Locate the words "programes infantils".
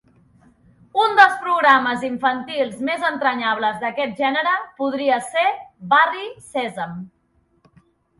1.41-2.79